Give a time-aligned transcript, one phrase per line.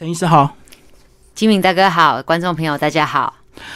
[0.00, 0.54] 陈医师好，
[1.34, 3.34] 金敏大哥好，观众朋友大家好。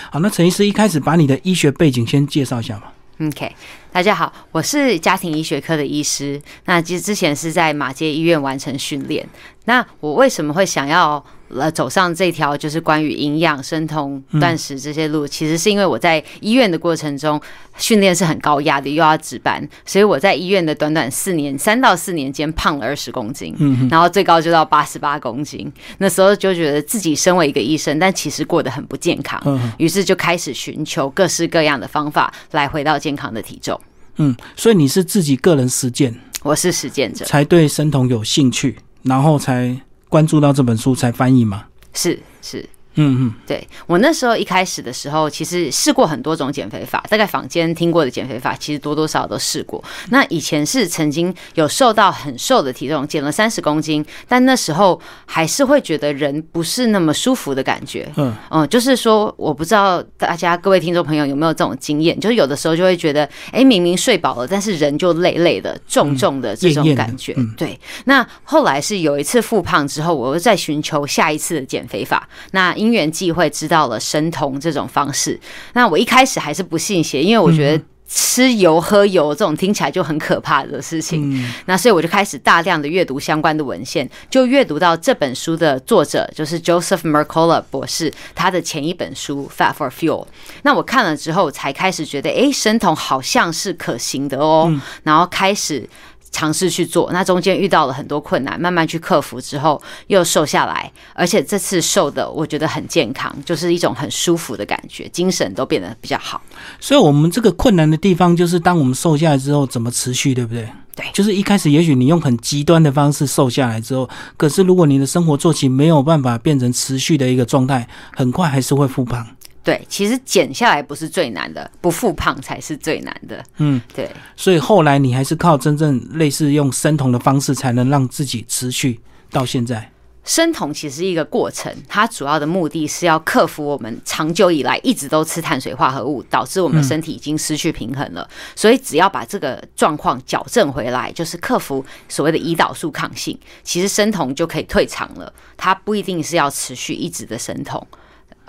[0.09, 2.92] 好，那陈医师一开始把你的医学背景先介绍一下吧。
[3.21, 3.52] OK，
[3.91, 6.40] 大家好，我是家庭医学科的医师。
[6.66, 9.29] 那其实之前是在马街医院完成训练。
[9.64, 11.24] 那我为什么会想要
[11.54, 15.26] 呃走上这条就是关于营养、生酮、断食这些路？
[15.26, 17.41] 其实是因为我在医院的过程中
[17.77, 23.55] 训练是很高压的，又要值班，所以我在医院的短短四年，三到四年间胖了二十公斤，
[23.91, 25.70] 然后最高就到八十八公斤。
[25.98, 33.80] 那时候就觉得自己身为一个医生，但其实过得很不健康，嗯于是就开始寻求各式各样的方法来回到健康的体重。
[34.16, 39.75] 嗯，所以你是自己个人实践，我是实践者，才对生酮有兴趣，然后才
[40.12, 41.65] 关注到这本书，才翻译吗。
[41.95, 42.69] 是是。
[42.95, 49.82] 嗯嗯，对我那时候一开始的时候，其实试过很多种减肥法，大概坊间听过的减肥法，其实多多少少都试过。
[50.10, 58.10] 那以前是曾经有瘦到很瘦的体重，减了三十公斤，但那时候还是会觉得人不是那么舒服的感觉。
[58.16, 67.32] 嗯嗯，就是说，我不知道大家各位听众朋友有没有这种经验，就是有的时候就会觉得，哎，明明睡饱了，但是人就累累的、重重的这种感觉。
[67.36, 72.28] 嗯对，那后来是有一次复胖之后，我又在寻求下一次的减肥法。
[72.52, 75.38] 那因缘际会知道了生酮这种方式。
[75.75, 77.84] 那我一开始还是不信邪，因为我觉得。
[78.14, 90.24] 吃油喝油这种听起来就很可怕的事情，那所以我就开始大量的阅读相关的文献，就阅读到这本书的作者就是 Joseph Mercola 博士，他的前一本书《Fat for Fuel》。
[90.61, 94.70] 那我看了之后，才开始觉得，诶，生酮好像是可行的哦，
[95.05, 95.89] 然后开始。
[96.33, 106.41] 尝试去做，那中间遇到了很多困难，慢慢去克服之后又瘦下来，而且这次瘦的我觉得很健康，就是一种很舒服的感觉，精神都变得比较好。
[106.80, 110.69] 所以我们这个困难的地方，就是当我们瘦下来之后，怎么持续，对不对？
[110.94, 119.27] 对就是一开始也许你用很极端的方式瘦下来之后，可是如果你的生活作息没有办法变成持续的一个状态，很快还是会复胖。
[119.64, 123.44] 对，其实减下来不是最难的，不复胖才是最难的。
[123.58, 124.10] 嗯，对。
[124.36, 129.00] 所以后来你还是靠真正类似用生酮的方式，才能让自己持续
[129.31, 129.91] 到现在。
[130.25, 138.29] 生酮其实是一个过程，它主要的目的是要克服我们长久以来一直都吃碳水化合物，导致我们身体已经失去平衡了。
[138.55, 145.33] 所以只要把这个状况矫正回来，就是克服所谓的胰岛素抗性，其实生酮就可以退场了。
[145.56, 147.84] 它不一定是要持续一直的生酮。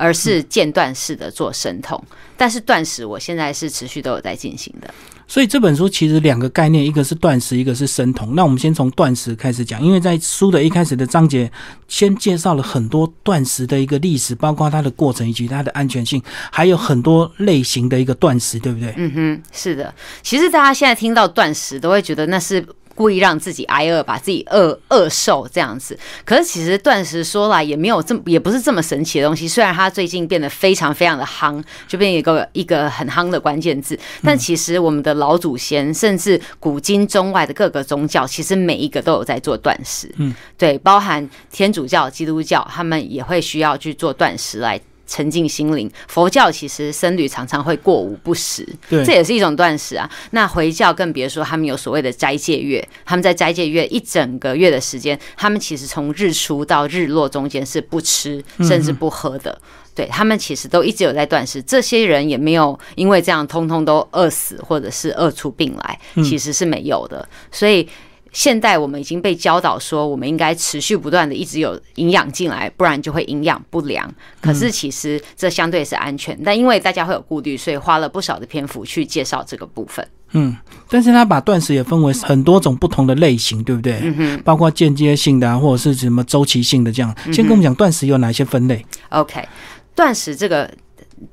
[0.04, 1.98] 而是间断式的做生酮，
[2.36, 4.94] 但是断食我现在是持续都有在进行的。
[5.26, 8.36] 所以这本书其实两个概念，一个是断食，一个是生酮。
[8.36, 11.50] 那我们先从断食开始讲，因为在书的一开始的章节，
[11.88, 16.22] 先介绍了很多断食的一个历史，包括它的过程以及它的安全性，
[16.52, 18.94] 还有很多类型的一个断食，对不对？
[18.98, 19.96] 嗯哼，是的。
[20.22, 22.66] 其实大家现在听到断食，都会觉得那是。
[22.96, 25.98] 故意让自己挨饿，把自己饿饿瘦这样子。
[26.24, 29.48] 可是其实断食说来也没有这么，也不是这么神奇的东西。
[29.48, 33.98] 虽然它最近变得非常非常的夯，就变一个一个很夯的关键字。
[34.24, 40.14] 但其实我们的老祖先，甚至古今中外的各个宗教，其实每一个都有在做断食。
[40.18, 44.80] 嗯，对，包含天主教、基督教，他们也会需要去做断食来。
[45.06, 50.10] 沉浸心灵，佛教其实僧侣常常会过午不食，这也是一种断食啊。
[50.32, 59.60] 那回教更别说，他们有所谓的斋戒月，他们在斋戒月一整个月的时间，他们其实从日出到日落中间是不吃甚至不喝的。
[59.96, 67.28] 对他们其实都一直有在断食，这些人也没有因为这样通通都饿死或者是饿出病来，其实是没有的。
[67.52, 67.88] 所以。
[68.34, 74.14] 现代我们已经被教导说，我们应该持续不断的一直有营养进来，不然就会营养不良。
[74.42, 80.06] 可是其实这相对是安全，但因为大家会有顾虑，所以花了不少的篇幅去介绍这个部分。
[80.36, 80.58] 嗯，
[80.90, 84.00] 但是他把断食也分为很多种不同的类型，对不对？
[84.02, 87.16] 嗯哼，包括间接性的啊，或者是什么周期性的这样。
[87.32, 89.48] 先跟我们讲断食有哪些分类？OK，
[89.94, 90.68] 断食这个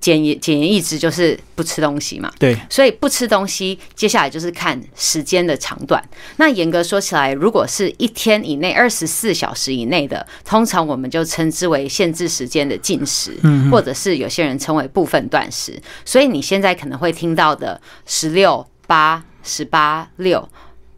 [0.00, 2.30] 简言简言一之就是不吃东西嘛。
[2.38, 6.02] 对，所以不吃东西，接下来就是看时间的长短。
[6.36, 13.34] 那严格说起来，如果是一天以内、二十四小时以内的，通常我们就称之为限制时间的禁食，
[13.70, 15.80] 或者是有些人称为部分断食。
[16.04, 20.48] 所以你现在可能会听到的十六八、十八六。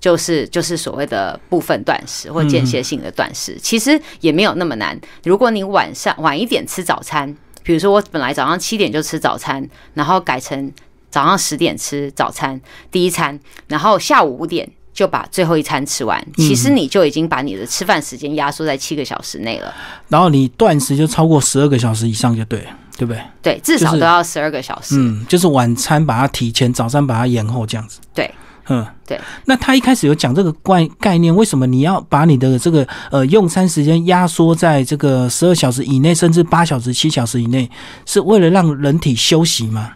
[0.02, 5.00] 就是就是所谓的部分断食或间歇性的断食，其实也没有那么难。
[5.22, 7.32] 如果你晚上晚一点吃早餐，
[7.62, 10.72] 比如说我本来早上七点就吃早餐，然后改成
[11.10, 12.60] 早上十点吃早餐
[12.90, 13.38] 第一餐，
[13.68, 19.74] 然后下午五点就把最后一餐吃完，其实你就已经把你的吃饭时间压缩在七个小时内了。
[20.08, 23.22] 然后你断食就超过十二个小时以上就对了，对不对？
[23.40, 24.96] 对，至少都要十二个小时。
[24.98, 28.00] 嗯，就是晚餐把它提前，早餐把它延后这样子。
[28.14, 28.30] 对
[28.68, 29.20] 嗯，对。
[29.46, 37.70] 那他一开始有讲这个概概念，为什么你要把你的这个呃用餐时间压缩在这个十二小时以内，甚至八小时、七小时以内，
[38.06, 39.92] 是为了让人体休息吗？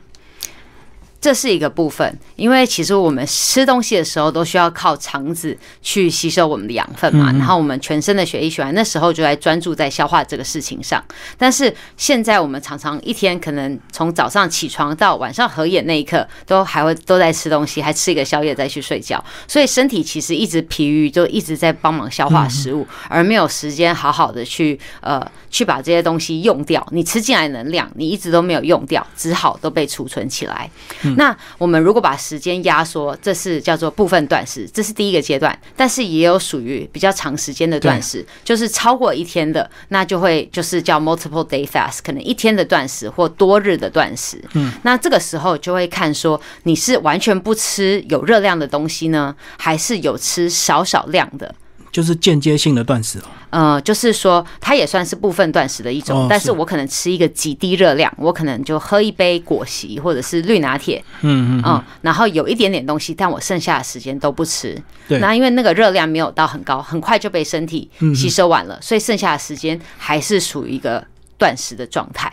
[1.26, 11.04] 这是一个部分，因为其实我们吃东西的时候都需要靠肠子去吸收我们的养分嘛，然后我们全身的血液循环那时候就在专注在消化这个事情上。
[11.36, 25.20] 但是现在我们常常一天可能从早上起床到晚上合眼那一刻，都还会都在吃东西，还吃一个宵夜再去睡觉，所以身体其实一直疲于，就一直在帮忙消化食物，而没有时间好好的去呃
[25.50, 26.86] 去把这些东西用掉。
[26.92, 30.70] 你吃进来能量，你一直都没有用掉，只好都被储存起来。
[31.16, 35.58] 那我们如果把时间压缩，这是叫做部分断食，这是第一个阶段。
[35.74, 44.42] 但是也有属于比较长时间的断食，就是超过一天的，那就会就是叫 multiple day fast，可能一天的断食或多日的断食。
[44.54, 51.54] 嗯，那这个时候就会看说你是完全不吃有热量的东西呢，还是有吃少少量的。
[51.92, 71.02] 就是间接性的断食哦，呃，就是说它也算是部分断食的一种，但是我可能吃一个极低热量，我可能就喝一杯果昔或者是绿拿铁，嗯嗯，然后有一点点东西，但我剩下的时间都不吃，对，那因为那个热量没有到很高，很快就被身体吸收完了，所以剩下的时间还是属于一个
[71.38, 72.30] 断食的状态，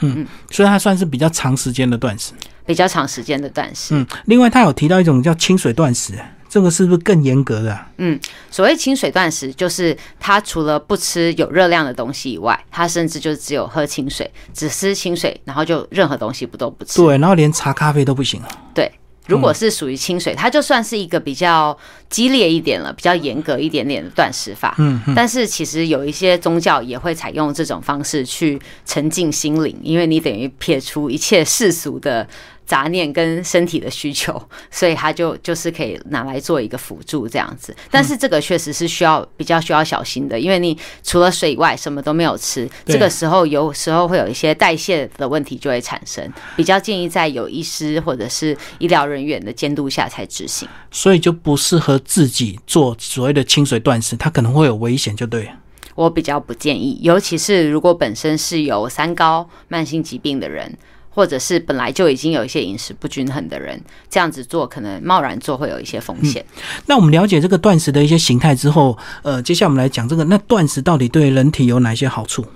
[0.00, 2.32] 嗯嗯，所以它算是比较长时间的断食，
[2.64, 6.14] 比较长时间的断食，嗯，另外他有提到一种叫清水断食。
[6.50, 7.78] 这个是不是更严格的？
[7.98, 8.18] 嗯，
[8.50, 17.00] 所谓清水断食，就是他除了不吃有热量的东西以外，他甚至就只有喝清水，只吃清水，然后就任何东西不都不吃。
[17.00, 18.48] 对，然后连茶咖啡都不行啊。
[18.74, 18.90] 对，
[19.28, 24.74] 如果是属于清水，它就算是一个比较激烈一点了，比较严格一点点的断食法。
[24.78, 32.26] 嗯，但是其实有一些宗教也会采用这种方式去沉浸心灵，因为你等于撇除一切世俗的。
[32.70, 34.40] 杂念跟身体的需求，
[34.70, 37.74] 所以他就就是可以拿来做一个辅助这样子。
[37.90, 46.32] 但是这个确实是需要比较需要小心的，因为你除了水以外什么都没有吃，这个时候有时候会有一些代谢的问题就会产生。
[46.54, 50.68] 比较建议在有医师或者是医疗人员的监督下才执行。
[50.92, 55.50] 所以就不适合自己做所谓的清水断食，它可能会有危险，就对。
[55.96, 60.78] 我比较不建议，尤其是如果本身是有三高慢性疾病的人。
[61.10, 63.78] 或者是本来就已经有一些饮食不均衡的人，
[64.08, 66.44] 这样子做可能贸然做会有一些风险。
[66.86, 72.46] 那我们了解这个断食的一些形态之后，呃，接下来我们来讲这个，那断食到底对人体有哪些好处？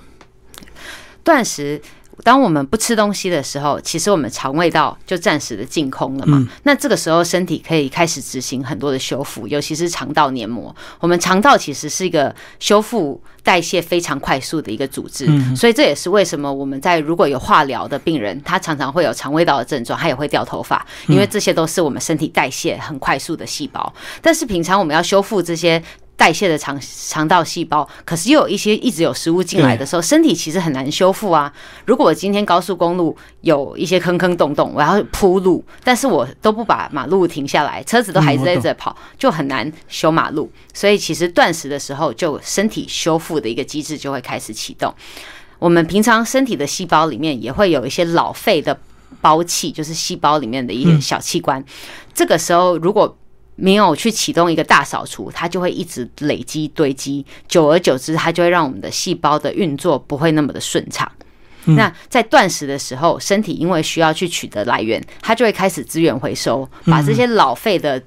[1.23, 1.83] 断食。
[2.23, 6.47] 当我们不吃东西的时候，其实我们肠胃道就暂时的净空了嘛。
[6.63, 10.75] 那这个时候，身体可以开始执行很多的修复，尤其是肠道黏膜。
[11.01, 15.27] 我们肠道其实是一个修复代谢非常快速的一个组织，
[15.57, 23.93] 所以这也是为什么我们在如果有化疗的病人，他常常会有肠胃道的症状，他也会掉头发，因为这些都是我们身体代谢很快速的细胞。
[24.23, 25.83] 但是平常我们要修复这些。
[26.17, 31.53] 代谢的肠肠道细胞，可是又有一些一直有食物进来的时候，身体其实很难修复啊。
[31.87, 40.51] 如果我今天高速公路有一些坑坑洞洞，我要铺路，但是我都不把马路停下来，车子都还在这跑，就很难修马路。
[40.73, 44.95] 所以其实断食的时候，就身体修复的一个机制就会开始启动。
[45.59, 48.79] 我们平常身体的细胞里面也会有一些老废的
[49.21, 51.65] 包器，就是细胞里面的一些小器官。
[52.13, 53.17] 这个时候如果
[53.57, 61.11] 没有去启动一个大扫除，它就会一直累积堆积，久而久之，它就会让我们的细胞的运作不会那么的顺畅。
[61.67, 68.03] 那在断食的时候，身体因为需要去取得来源，它就会开始资源回收，把这些老废的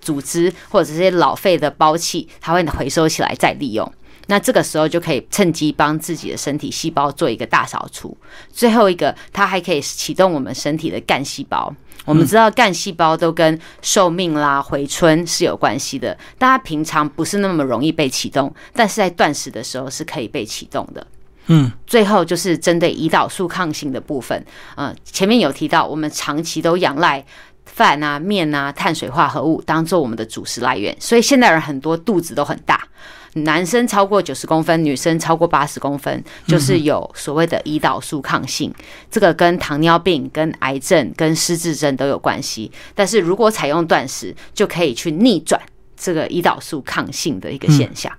[0.00, 3.90] 组织或者这些老废的包器，它会回收起来再利用。
[4.30, 8.16] 那这个时候就可以趁机帮自己的身体细胞做一个大扫除。
[8.52, 11.74] 最后一个，它还可以启动我们身体的干细胞。
[12.04, 21.04] 我们知道干细胞都跟寿命啦、回春是有关系的，大家平常不是那么容易被启动，但是在断食的时候是可以被启动的。
[21.48, 24.46] 嗯，最后就是针对胰岛素抗性的部分，
[24.76, 27.24] 嗯，前面有提到，我们长期都仰赖
[27.64, 32.86] 饭啊、面啊、碳水化合物当做我们的主食来源，所以现代人很多肚子都很大。
[33.34, 38.74] 男生超过九十公分，女生超过八十公分，就是有所谓的胰岛素抗性。
[39.10, 42.70] 这个跟糖尿病、跟癌症、跟失智症都有关系。
[42.94, 45.60] 但是如果采用断食，就可以去逆转
[46.00, 48.10] 这个胰岛素抗性的一个现象。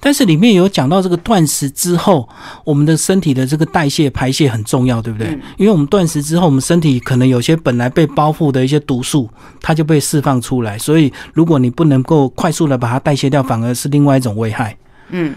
[0.00, 2.26] 但是里面有讲到这个断食之后，
[2.64, 5.38] 我们的身体的这个代谢排泄很重要，对不对？
[5.58, 9.28] 因为我们断食之后，我们身体可能有些本来被包覆的一些毒素，
[9.60, 10.78] 它就被释放出来。
[10.78, 14.74] 所以如果你不能够快速的把它代谢掉，反而是另外一种危害。
[15.10, 15.34] 嗯。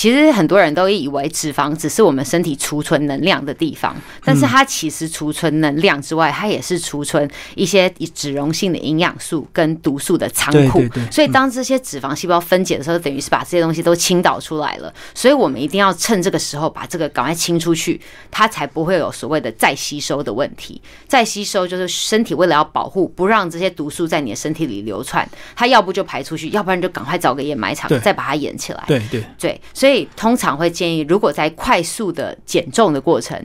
[0.00, 10.82] 其实很多人都以为脂肪只是我们身体储存能量的地方，但是它其实储存能量之外，它也是储存一些脂溶性的营养素跟毒素的仓库。
[11.10, 14.90] 所以当这些脂肪细胞分解的时候，等于是把这些东西都倾倒出来了。
[15.14, 20.80] 所以我们一定要趁这个时候把这个赶快清出去，它才不会有所谓的再吸收的问题。
[21.06, 28.82] 再吸收就是身体为了要保护，不让这些毒素在你的身体里流窜，它要不就排出去，要不然就赶快找个掩埋场再把它掩起来。
[28.86, 33.36] 对对，对，所以通常会建议，如果在快速的减重的过程，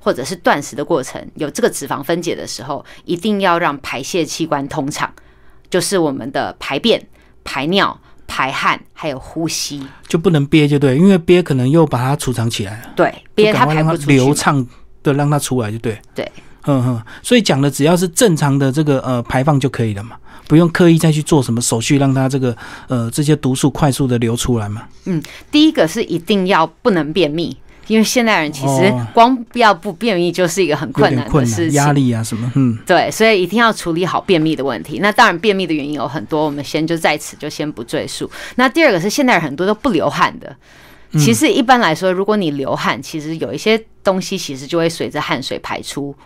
[0.00, 5.12] 或者是断食的过程，有这个脂肪分解的时候，一定要让排泄器官通畅，
[5.70, 7.04] 就是我们的排便、
[7.42, 9.86] 排尿、排汗，还有呼吸。
[10.06, 14.06] 就不能憋就对，因为憋可能又把它储藏起来了，对，憋它排不出去。
[14.06, 14.66] 流畅
[15.02, 16.00] 的让它出来就对。
[16.14, 16.32] 对，
[16.66, 22.56] 嗯哼，所以讲的只要是正常的这个呃排放就可以了嘛，不用刻意再去做什么手续让它这个
[22.88, 24.82] 呃这些毒素快速的流出来嘛。
[25.04, 27.56] 嗯第一个是一定要不能便秘。
[27.86, 35.00] 因为现代人其实哦光要不便秘就是一个很困难的事情，压力啊什么，嗯，对，所以一定要处理好便秘的问题。
[35.02, 38.30] 那当然，便秘的原因有很多，我们先就在此就先不赘述。
[38.54, 40.48] 那第二个是现代人很多都不流汗的。
[41.10, 46.16] 嗯其实一般来说，如果你流汗，其实有一些东西其实就会随着汗水排出。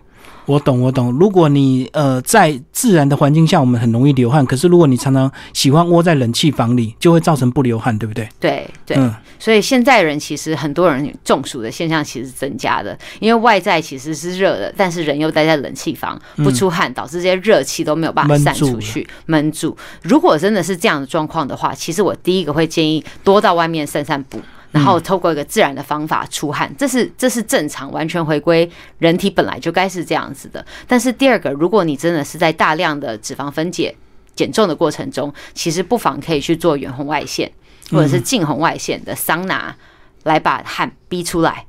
[0.48, 1.12] 我懂我懂。
[1.12, 8.26] 如果你呃在自然的环境下，我们很容易流汗，可是如果你常常喜欢窝在冷气房里，就会造成不流汗，对不对？
[8.40, 19.76] 对对，嗯，所以现在人其实很多人中暑的现象其实是增加的，因为外在其实是热的，但是人又待在冷气房不出汗，导致这些热气都没有办法散出去，闷住。
[20.00, 24.40] 如果真的是这样的状况的话，其实我第一个会建议多到外面散散步。
[24.78, 30.64] 然后透过一个自然的方法出汗，这是这是正常，完全回归人体本来就该是这样子的。
[30.86, 33.94] 但是第二个，如果你真的是在大量的脂肪分解
[34.36, 37.50] 减重的过程中，其实不妨可以去做远红外线
[37.90, 39.74] 或者是近红外线的桑拿，
[40.22, 41.64] 来把汗逼出来。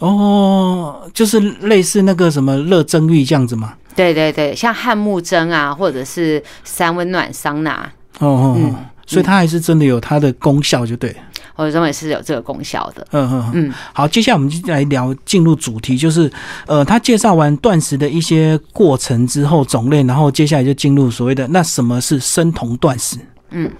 [0.00, 3.74] 哦，就是类似那个什么热蒸浴这样子吗。
[3.94, 11.16] 对对对，像汗木蒸啊，或者是三温暖桑拿，哦哦哦，嗯所以它还是真的有它的功效，就对。
[11.58, 13.06] 我认为是有这个功效的。
[13.10, 16.30] 嗯嗯嗯，好，接下来我们就来聊进入主题，就是
[16.66, 23.18] 呃，他介绍完断食的一些过程之后种类，然后接下来就进入所谓的那什么是生酮断食？
[23.50, 23.70] 嗯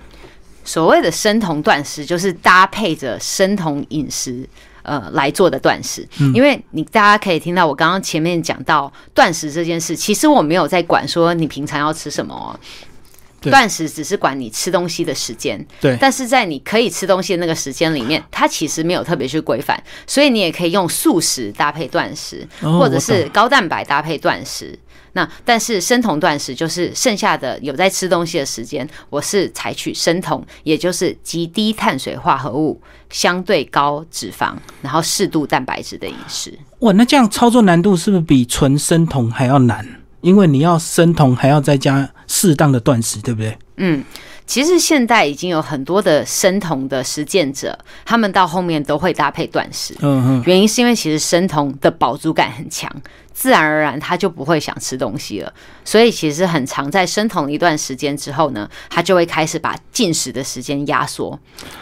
[0.64, 4.48] 所谓的生酮断食，就是搭配着生酮饮食。
[4.84, 12.58] 呃，来做的断食，因为你大家可以听到我刚刚前面讲到断食这件事，其实我没有在管说你平常要吃什么
[13.40, 24.78] 断食只是管你吃东西的时间，对，但是在你可以吃东西的那个时间里面，它其实没有特别去规范，所以你也可以用素食搭配断食，哦或者是高蛋白搭配断食。
[25.12, 36.56] 那但是生酮断食就是剩下的有在吃东西的时间，我是采取生酮，也就是极低碳水化合物、相对高脂肪，然后适度蛋白质的饮食。
[36.80, 39.84] 哇，那这样操作难度是不是比纯生酮还要难？
[40.20, 43.56] 因为你要生酮，还要再加适当的断食，对不对？
[43.76, 44.04] 嗯，
[44.46, 49.94] 其实现在已经有很多的生酮的实践者，他们到后面都会搭配断食。
[50.00, 52.90] 嗯嗯，原因是因为其实生酮的饱足感很强，
[53.32, 55.52] 自然而然他就不会想吃东西了。
[55.84, 61.38] 所以其实很长，在生酮一段时间之后呢，他就会开始把进食的时间压缩，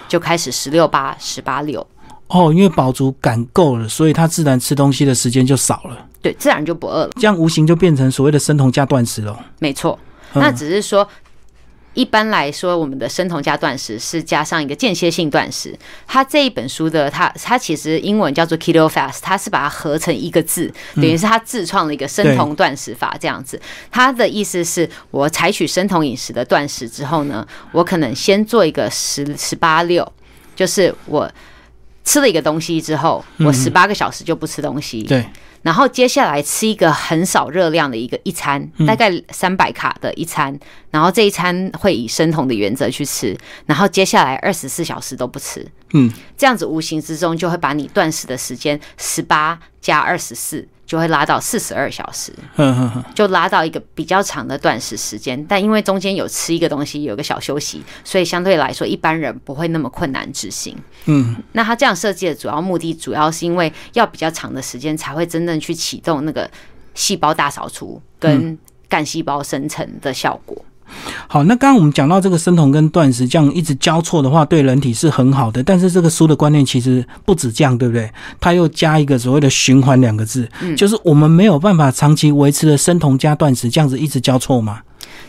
[0.07, 1.87] 就开始十六八、十八六，
[2.29, 7.11] 哦，因为饱足感够了，所以他自然吃东西的时间就少了，对，自然就不饿了。
[7.21, 9.39] 这样无形就变成所谓的生酮加断食了。
[9.59, 9.99] 没错，
[10.35, 11.09] 嗯那只是说。
[11.95, 15.75] 一般来说，我们的生酮加断食是加上一个间歇性断食。
[16.07, 23.59] 它这一本书的它它其实英文叫做 Keto Fast，它是把它合成一个字，等于是它自创了一个生酮断食法这样子。
[23.91, 30.07] 它的意思是我采取生酮饮食的断食之后呢，我可能先做一个十十八六，
[30.55, 31.27] 就是我
[32.07, 35.03] 吃了一个东西之后，我十八个小时就不吃东西。
[35.03, 35.27] 对，
[35.63, 40.57] 然后接下来吃一个很少热量的一个一餐，大概三百卡的一餐，
[40.93, 43.37] 然后这一餐会以生酮的原则去吃，
[43.67, 50.67] 然后接下来二十四小时都不吃，嗯，这样子无形之中就会把你断食的时间十八加二十四。
[50.87, 52.33] 就会拉到四十二小时，
[53.13, 55.45] 就拉到一个比较长的断食时间。
[55.47, 60.79] 但因为中间有吃一个东西，有个小休息，所以相对来说一般人不会那么困难执行。
[61.07, 66.49] 嗯，那他这样设计的主要目的，主要是因为要比较长的时间才会真正去启动那个
[66.95, 68.57] 细胞大扫除跟
[68.89, 70.57] 干细胞生成的效果。
[71.29, 75.63] 好，那刚刚我们讲到这个生酮跟断食这样一直交错的话，对人体是很好的。
[75.63, 78.11] 但是这个书的观念其实不止这样，对不对？
[78.41, 84.81] 它又加一个所谓的循环两个字，就是我们没有办法长期维持的生酮加断食这样子一直交错嘛。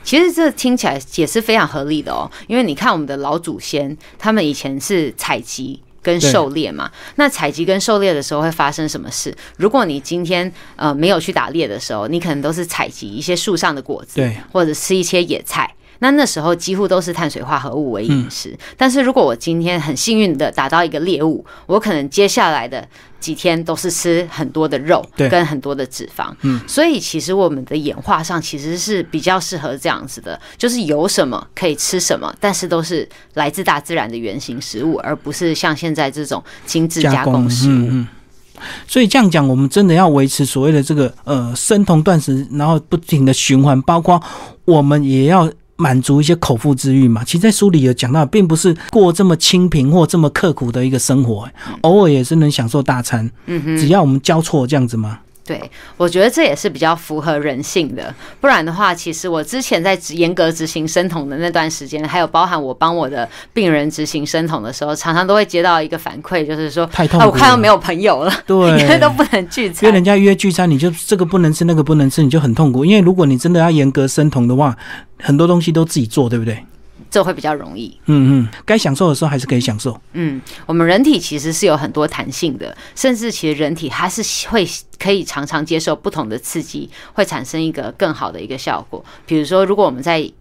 [0.04, 5.82] 其实这听起来也是非常合理的哦，因为你看我们的老祖先，他们以前是采集。
[6.08, 6.90] 跟狩猎嘛。
[7.16, 9.36] 那采集跟狩猎的时候会发生什么事？
[9.58, 15.70] 如果你今天呃没有去打猎的时候，你可能都是采集一些树上的果子，对，或者吃一些野菜。
[16.00, 22.88] 那那时候几乎都是碳水化合物为饮食，但是如果我今天很幸运的打到一个猎物，我可能接下来的
[23.20, 26.32] 几天都是吃很多的肉，跟很多的脂肪。
[26.42, 37.88] 嗯，所以其实我们的演化上其实是比较适合这样子的，就是有什么可以吃什么，但是都是来自大自然的原型食物，而不是像现在这种精致加工食物。
[37.90, 38.08] 嗯
[38.88, 44.22] 所以这样讲，我们真的要维持所谓的这个呃生酮断食，然后不停的循环，包括
[44.66, 45.48] 我们也要。
[45.78, 51.48] 满足一些口腹之欲嘛，其实，在书里有讲到，并不是过这么清贫或这么刻苦的一个生活，
[51.82, 53.30] 偶尔也是能享受大餐。
[53.46, 55.20] 嗯哼，只要我们交错这样子吗？
[55.48, 55.60] 对，
[55.96, 58.14] 我觉得这也是比较符合人性的。
[58.42, 72.84] 不然的话，其实我之前在严格执行生酮的那段时间，还有包含我帮我的病人执行生酮的时候，常常都会接到一个反馈，就是说，太痛苦，我快要没有朋友了，对， 因为都不能聚餐，约人家约聚餐，你就这个不能吃，那个不能吃，你就很痛苦。
[72.84, 74.76] 因为如果你真的要严格生酮的话，
[75.20, 76.62] 很多东西都自己做，对不对？
[77.10, 77.98] 这会比较容易。
[78.06, 80.00] 嗯嗯，该享受的时候还是可以享受。
[80.14, 84.68] 嗯，我们人体其实是有很多弹性的，甚至其实人体它是会
[85.00, 89.04] 可以常常接受不同的刺激，会产生一个更好的一个效果。
[89.26, 90.32] 比如说，如果我们在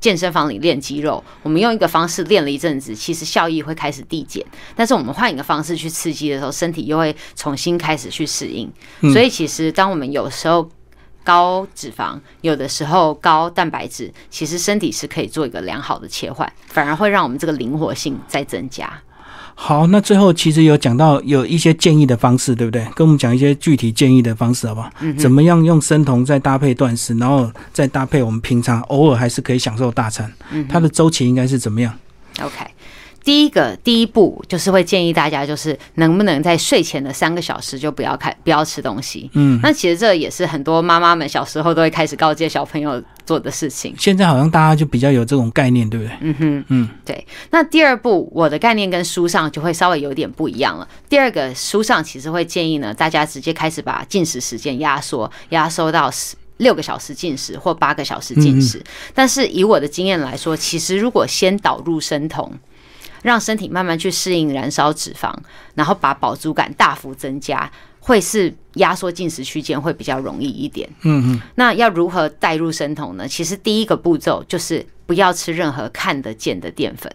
[0.00, 4.44] 健身房里练肌肉，我们用一个方式练了一阵子，其实效益会开始递减。
[4.76, 8.70] 但是我们换一个方式去刺激的时候，身体又会重新开始去适应。
[9.12, 10.70] 所以，其实当我们有时候。
[11.28, 18.90] 高脂肪有的时候高蛋白质，其实身体是可以做一个良好的切换，反而会让我们这个灵活性再增加。
[19.54, 22.82] 好，那最后其实有讲到有一些建议的方式，对不对？
[22.94, 24.90] 跟我们讲一些具体建议的方式，好不好？
[25.00, 25.14] 嗯。
[25.18, 30.32] 怎么样用生酮再搭配断食，然后再搭配我们平常偶尔还是可以享受大餐？
[30.50, 30.66] 嗯。
[30.66, 31.94] 它的周期应该是怎么样
[32.40, 32.64] ？OK。
[33.28, 39.30] 第一个第一步就是会建议大家，就是能不能在睡前的三个小时就不要看，不要吃东西。
[39.34, 43.94] 嗯，那其实这也是很多妈妈们小时候都会开始告诫小朋友做的事情。
[43.98, 46.16] 现在好像大家就比较有这种概念，对不对？
[46.22, 47.26] 嗯哼，嗯，对。
[47.50, 50.88] 那第二步，我的概念跟书上就会稍微有点不一样了。
[51.10, 58.82] 第二个书上其实会建议呢，大家直接开始把进食时间压缩，压缩到十六个小时进食或八个小时进食。
[59.12, 62.50] 但是以我的经验来说，其实如果先导入生酮。
[63.22, 65.34] 让身体慢慢去适应燃烧脂肪，
[65.74, 70.88] 然后把饱足感大幅增加，会是压缩进食区间会比较容易一点。
[71.02, 71.40] 嗯嗯。
[71.54, 73.26] 那要如何带入生酮呢？
[73.26, 77.12] 其实第一个步骤就是不要吃任何看得见的淀粉。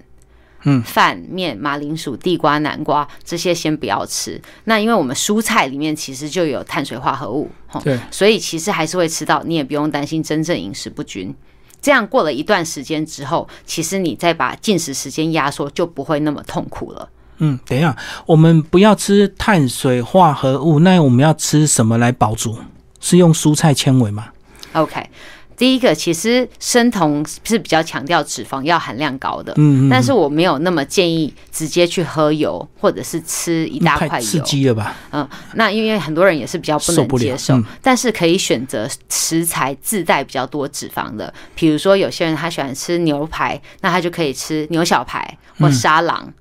[0.65, 4.41] 嗯，饭、面、马铃薯、地瓜、南瓜这些先不要吃。
[4.63, 7.51] 那因为我们蔬菜里面其实就有碳水化合物，
[7.83, 11.35] 对，所以其实还是会吃到，你也不用担心真正饮食不均。
[11.83, 17.09] 这样过了一段时间之后，其实你再把进食时间压缩，就不会那么痛苦了。
[17.39, 22.57] 嗯，等一下，我们不要吃碳水化合物，那我们要吃什么来饱足？
[23.01, 24.27] 是用蔬菜纤维吗
[24.71, 25.09] ？OK。
[25.55, 34.95] 第一个，其实生酮是比较强调脂肪要含量高的，嗯，但是我没有那么建议直接去喝油或者是吃一大块油，刺激了吧？
[35.11, 46.33] 嗯，那因为很多人也是比较不能接受，但是可以选择食材自带比较多脂肪的，比如说有些人他喜欢吃牛排，那他就可以吃牛小排或沙狼。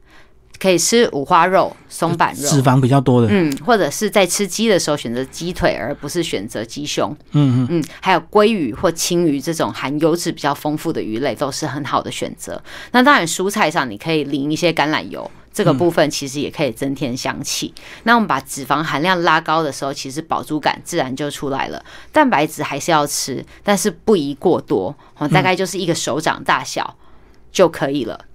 [0.62, 3.26] 可以吃五花肉、松板肉，脂肪比较多的。
[3.28, 7.10] 嗯，或者是在吃鸡的时候选择鸡腿，而不是选择鸡胸。
[7.32, 12.62] 嗯嗯嗯，还有鲑鱼或青鱼这种含油脂比较丰富的鱼类都是很好的选择。
[12.92, 17.74] 那当然，蔬菜上你可以淋一些橄榄油，这个部分其实也可以增添香气。
[18.04, 21.84] 那我们把脂肪含量拉高的时候，其实饱足感自然就出来了。
[22.12, 26.96] 蛋白质还是要吃，但是不宜过多，哦，大概就是一个手掌大小
[27.50, 28.26] 就可以了。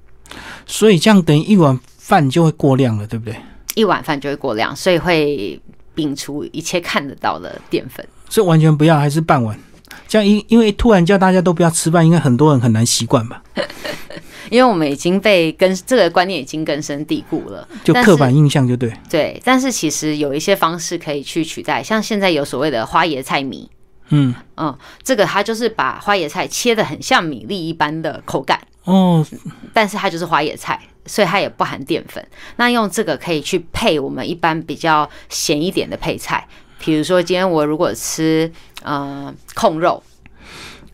[0.66, 1.80] 所以这样等于一碗。
[2.08, 3.36] 饭就会过量了，对不对？
[3.76, 5.62] 一碗饭就会过量，所以会
[5.94, 8.08] 摒除一切看得到的淀粉。
[8.30, 9.60] 所以完全不要，还是半碗。
[10.08, 13.44] 这样因因为突然叫大家都不要吃饭，应该很多人很难习惯吧？
[14.50, 18.94] 因为我们已经被根这个观念已经根深蒂固了，就刻板印象就对。
[19.10, 23.70] 对，但是其实有一些方式可以去取代，像现在有所谓的花椰菜米。
[24.10, 29.26] 嗯嗯，这个它就是把花椰菜切的很像米粒一般的口感哦，
[29.74, 30.80] 但是它就是花椰菜。
[31.08, 32.26] 所以它也不含淀粉，
[32.58, 36.48] 那用这个可以去配我们一般比较咸一点的配菜，
[36.80, 38.52] 比如说今天我如果吃
[38.84, 40.04] 呃控肉，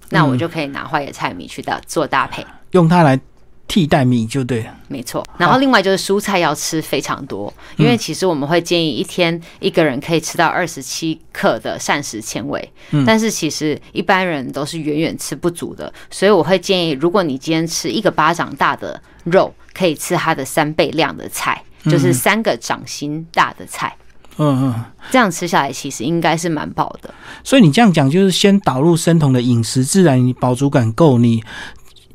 [0.09, 3.19] 那我就可以拿花椰菜米去搭做搭配，用它来。
[3.65, 5.25] 替代米就对了，没错。
[5.37, 12.71] 然后另外就是蔬菜要吃非常多，因为其实我们会建议一天一个人可以吃到二十七克的膳食纤维，
[13.05, 23.95] 但是其实一般人都是远远吃不足的，所以我会建议，如果你今天吃一个巴掌大的肉，可以吃它的三倍量的菜，就是三个掌心大的菜。
[24.37, 27.13] 嗯嗯，这样吃下来其实应该是蛮饱的。
[27.43, 31.43] 所以你这样讲，就是先导入生酮的饮食，自然你饱足感够，你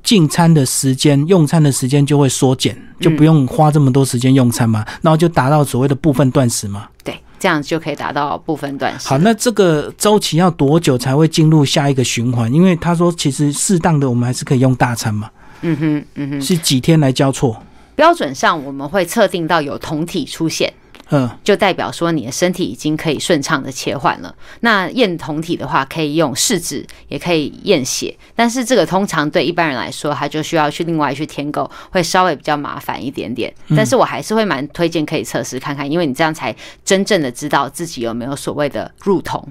[0.02, 6.88] 进餐的时间、用餐的时间就会缩减，就不用花这么多时间用餐嘛，然后就达到所谓的部分断食嘛。
[7.04, 9.08] 对，这样就可以达到部分断食。
[9.08, 12.52] 好，那这个周期要多久才会进入下一个循环？
[12.52, 15.30] 因为他说，其实适当的我们还是可以用大餐嘛。
[15.62, 17.62] 嗯哼，嗯哼，是几天来交错？
[17.94, 20.72] 标准上我们会测定到有酮体出现。
[21.10, 24.34] 嗯，就代表说你的身体已经可以顺畅的切换了。
[24.60, 33.50] 那验酮体的话，可以用试纸，也可以验血，但是这个通常对一般人来说，他就需要去另外去添购，会稍微比较麻烦一点点。
[33.74, 39.42] 但是我还是会蛮推荐可以测试看看，因为你这样才真正的知道自己有没有所谓的入酮。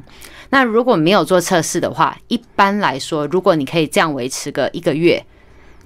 [0.52, 5.26] 那如果没有做测试的话，一般来说，如果你可以这样维持个一个月。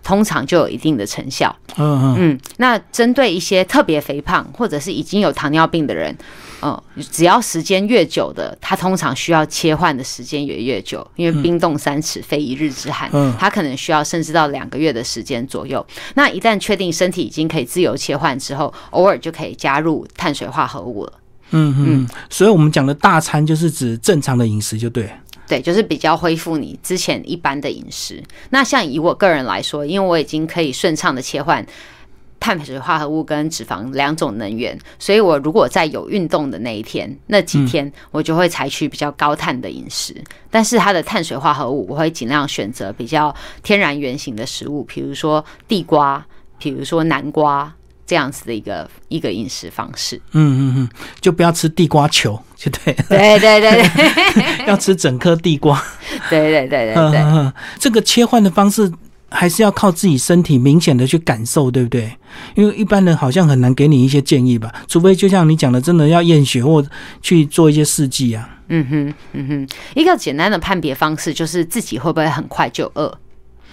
[0.03, 1.55] 通常就有一定的成效。
[1.77, 6.15] 嗯嗯，那针对一些特别肥胖或者是已经有糖尿病的人，
[6.61, 15.85] 嗯，只要时间越久的，他通常需要切换的时间也越久，因为冰冻三尺非一日之寒，嗯，他可能需要甚至到两个月的时间左右。
[16.15, 21.13] 那一旦确定身体已经可以自由切换之后，偶尔就可以加入碳水化合物了。
[21.51, 25.09] 嗯嗯，所以我们讲的大餐就是指正常的饮食，就对。
[25.51, 28.23] 对，就是比较恢复你之前一般的饮食。
[28.51, 31.65] 那像以我个人来说，因为我已经可以顺畅的切换
[32.39, 40.15] 碳水化合物跟脂肪两种能源，所以我如果在有运动的那一天、那几天，我就会采取比较高碳的饮食。
[40.49, 46.25] 但是它的碳水化合物，我会尽量选择比较天然原型的食物，比如说地瓜，
[46.57, 47.75] 比如说南瓜。
[48.11, 50.89] 这样子的一个一个饮食方式，嗯嗯嗯，
[51.21, 55.81] 就不要吃地瓜球，就对，对对对对， 要吃整颗地瓜，
[56.29, 58.91] 对对对对对，这个切换的方式
[59.29, 62.11] 还是要靠自己身体明显的去感受，对不对？
[62.55, 66.85] 因为一般人好像很难给你一些建议吧，除非就像你讲的，真的要验血或
[67.21, 68.57] 去做一些试剂啊。
[68.67, 73.17] 嗯哼嗯哼，一个简单的判别方式就是自己会不会很快就饿。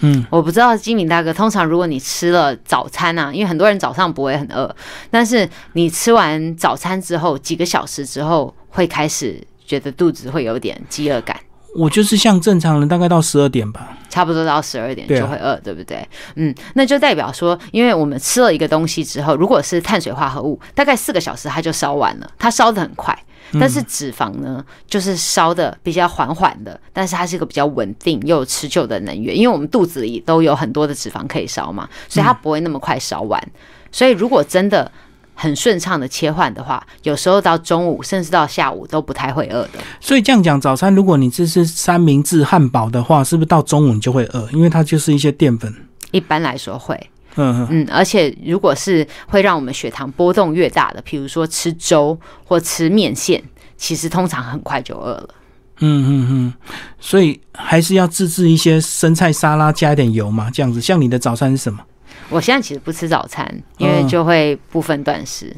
[0.00, 4.74] 嗯，我不知道金敏大哥，通常如果你吃了早餐啊，因为很多人早上不会很饿，
[5.10, 11.36] 但是你吃完早餐之后，几个小时之后会开始觉得肚子会有点饥饿感。
[11.76, 16.08] 我就是像正常人，大概到十二点吧，差不多到十二点就会饿，对不对？
[16.34, 23.16] 嗯，那就代表说，因为我们吃了一个东西之后，如果是碳水化合物，大概四个小时它就烧完了，它烧的很快。
[23.52, 33.42] 但是脂肪呢，就是烧的比较缓缓的，但是它是一个比较稳定又持久的能源，因为我们肚子里都有很多的脂肪可以烧嘛，所以它不会那么快烧完。
[33.90, 34.90] 所以如果真的
[35.34, 39.78] 很顺畅的切换的话，有时候到中午甚至到下午都不太会饿的。
[40.00, 44.48] 所以这样讲，早餐如果你这是三明治、汉堡的话，是不是到中午你就会饿？
[44.52, 45.72] 因为它就是一些淀粉。
[46.10, 47.08] 一般来说会。
[47.38, 53.42] 嗯嗯，而且如果是会让我们血糖波动越大的，比如说吃粥或吃面线，
[53.76, 55.28] 其实通常很快就饿了。
[55.80, 56.54] 嗯嗯嗯，
[57.00, 60.80] 所以还是要自制一些生菜沙拉，加一点油嘛，这样子。
[60.80, 61.80] 像你的早餐是什么？
[62.28, 65.56] 我现在其实不吃早餐，因为就会部分断食，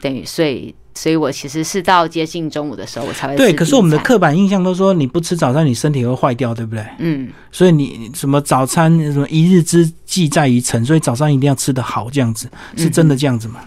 [0.00, 0.74] 等于所以。
[1.00, 3.52] 所以我其实是到接近中午的时候，我才会对。
[3.52, 6.84] 可是我们的刻板印象都说你不吃早餐，你身体会坏掉，对不对？
[6.98, 7.28] 嗯。
[7.52, 13.60] 所以你什么早餐什么一日之计在于晨，所以早上一定要吃得好，这样子是真的这样子吗？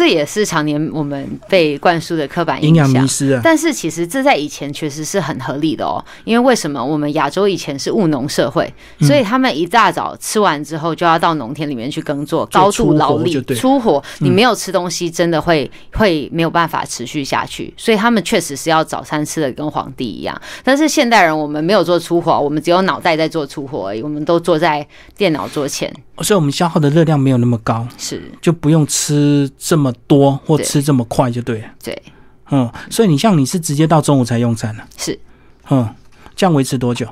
[0.00, 3.40] 这也是常年我们被灌输的刻板营养迷失啊！
[3.44, 6.02] 但是其实这在以前确实是很合理的哦。
[6.24, 17.70] 因为为什么我们亚洲以前是务农社会，所以他们一大早吃完之后就要到农田里面去耕作，高度劳力出活，你没有吃东西，真的会会没有办法持续下去。
[17.76, 20.40] 所以他们确实是要早餐吃的跟皇帝一样。
[20.64, 29.89] 但是现代人我们没有做出活，我们只有脑袋在做出活而已，我们都坐在电脑桌前，所以我们消耗的热量没有那么高，是就不用吃这么。
[30.06, 31.60] 多或吃这么快就对。
[31.60, 32.02] 了，对，
[32.50, 35.18] 嗯，所以你像你是直接到中午才用餐了，是，
[35.70, 35.88] 嗯，
[36.34, 37.06] 这样维持多久？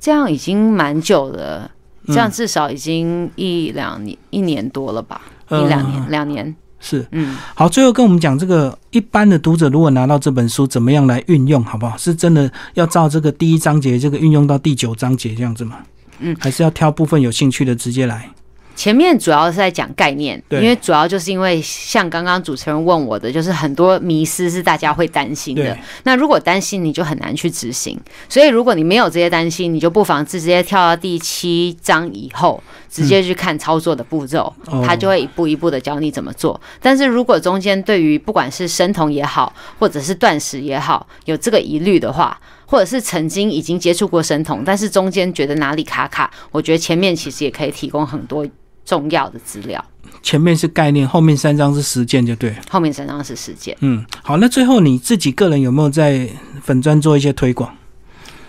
[0.00, 1.70] 这样已经蛮久了，
[2.06, 6.54] 这样至少已经一两年、一年多了吧，一两年、两年。
[6.80, 11.96] 是，嗯，好，最后跟我们讲这个一般的读者如果拿到这本书，怎么样来运用，好不好？
[11.96, 15.78] 是真的要照这个第一章节这个运用到第九章节这样子吗？
[16.20, 18.30] 嗯，还是要挑部分有兴趣的直接来？
[18.78, 25.76] 前面主要是在讲概念，因为主要就是因为像刚刚主持人问我的，就是很多迷思是大家会担心的。
[26.04, 27.98] 那如果担心，你就很难去执行。
[28.28, 34.54] 所以如果你没有这些担心，你就不妨直接跳到第七章以后，直接去看操作的步骤，
[34.86, 36.60] 他就会一步一步的教你怎么做。
[36.80, 48.46] 但是如果中间对于不管是生酮也好，或者是断食也好，有这个疑虑的话，或者是曾经已经接触过生酮，但是中间觉得哪里卡卡，我觉得前面其实也可以提供很多。
[48.88, 49.84] 重要的资料。
[50.22, 52.54] 前面是概念，后面三章是实践，就对。
[52.70, 53.76] 后面三章是实践。
[53.80, 56.26] 嗯，好，那最后你自己个人有没有在
[56.62, 57.70] 粉砖做一些推广？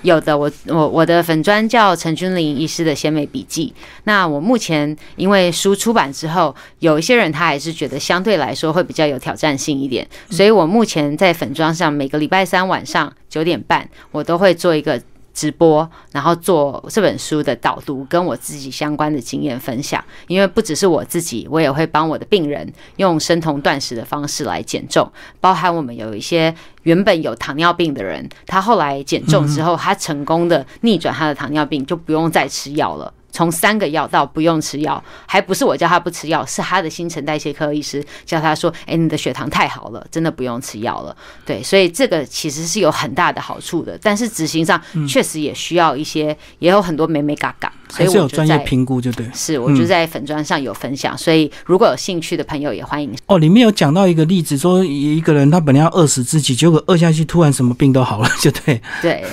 [0.01, 3.73] 有的，我我我的粉砖叫陈君林医师的鲜美笔记。
[4.05, 14.99] 那我目前因为书出版之后，有一些人他还是觉得相对来说会比较有挑战性一点，所以我目前在粉砖上每个礼拜三晚上九点半，我都会做一个。
[15.39, 20.03] 直播，然后做这本书的导读，跟我自己相关的经验分享。
[20.27, 33.13] 因为不只是我自己，我也会帮我的病人用生酮断食的方式来减重，包含我们有一些原本有糖尿病的人，他后来减重之后，他成功的逆转他的糖尿病，就不用再吃药了。
[33.39, 41.15] 从三个药到不用吃药，还不是我叫他不吃药，是他的新陈代谢科医师叫他说：“哎，你的血糖太好了，真的不用吃药了。”
[41.47, 49.25] 对，所以这个其实是有很大的好处的，但是执行上确实也需要一些，也有很多美美嘎嘎，所以有专业评估就对。
[49.33, 53.15] 是，我就在粉砖上有分享，所以如果有兴趣的朋友也欢迎。
[53.27, 58.81] 哦，里面有讲到一个例子，说一个人他本来要饿死自己，结果饿下去，突然什么病都好了，就对。
[59.01, 59.23] 对。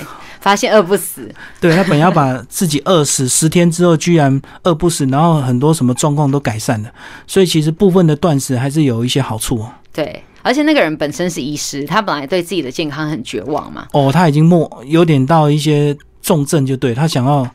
[0.47, 1.29] 发现饿不死，
[1.59, 6.89] 对他本要把自己饿死，十天之后居然饿不死，然后很多什么状况都改善了，
[7.27, 9.69] 所以其实部分的断食还是有一些好处哦。
[9.91, 13.87] 对，而且那个人本身是医师，他本来对自己的健康很绝望嘛。
[13.91, 17.45] 哦，他已经末有点到一些重症，就对他想要。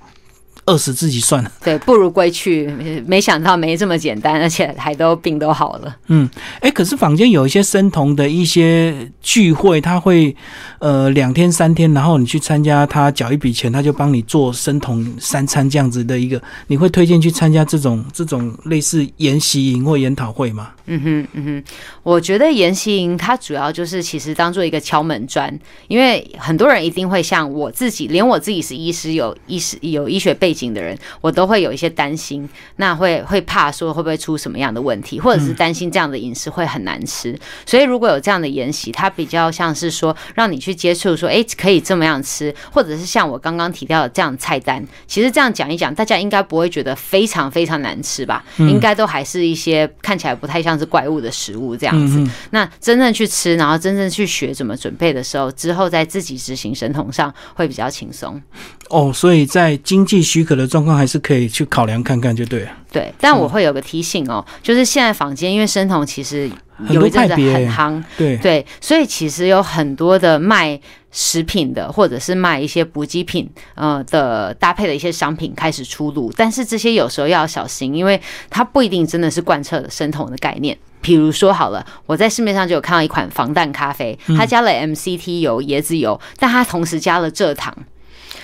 [0.66, 2.66] 饿死自己算了，对，不如归去。
[3.06, 5.96] 没想到没这么简单，而且还都病都好了。
[6.06, 6.28] 嗯，
[6.60, 10.34] 哎，可是坊间有一些生酮的一些聚会，他会
[10.78, 20.70] 呃两天三天，然后你去参加，他缴一笔钱，他就帮你做生酮三餐这样子的一个，你会推荐去参加这种这种类似研习营或研讨会吗？
[20.86, 21.64] 嗯哼嗯哼，
[22.02, 37.38] 我觉得研习营它主要就是其实当做一个敲门砖，因为很多人一定会像我自己，连我自己是医师，有医师有医学背景的人，我都会有一些担心，那会会怕说会不会出什么样的问题，或者是担心这样的饮食会很难吃。
[37.64, 48.44] 所以如果有这样的研习，它比较像是说让你去接触，说哎可以这么样吃，或者是像我刚刚提到的这样菜单，其实这样讲一讲，大家应该不会觉得非常非常难吃吧？
[48.58, 50.72] 应该都还是一些看起来不太像。
[50.72, 58.40] 是怪物的食物这样子，那真正去吃，然后真正去学怎么准备的时候，之后在自己执行神童上会比较轻松。
[58.88, 62.70] 哦，所以在经济许可的状况，还是可以去考量看看，就对了。
[62.90, 66.50] 对，但我会有个提醒哦，就是现在坊间因为生酮其实
[66.90, 70.78] 有一阵子很夯，对对，所以其实有很多的卖
[71.10, 80.76] 食品的，或者是卖一些补给品呃的搭配的一些商品开始出炉，但是这些有时候要小心，因为它不一定真的是贯彻生酮的概念。
[81.00, 87.74] 比如说好了，我在市面上就有看到一款防弹咖啡，它加了 MCT 油、椰子油，但它同时加了蔗糖。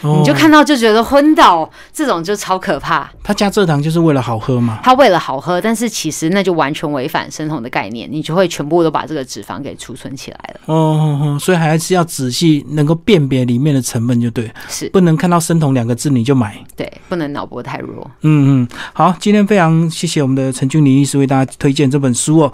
[0.02, 3.10] 你就看到就觉得昏倒，这种就超可怕。
[3.22, 4.78] 他加蔗糖就是为了好喝嘛？
[4.82, 10.60] 他为了好喝，但是其实那就完全违反生酮的概念，你就会全部都把这个脂肪给储存起来了。
[10.66, 16.56] 哦，所以还是要仔细能够辨别里面的成分就对，是不能看到生酮两个字你就买。
[16.76, 18.10] 对，不能脑波太弱。
[18.22, 22.52] 嗯嗯，好，今天非常谢谢我们的陈俊林医师为大家推荐这本书哦。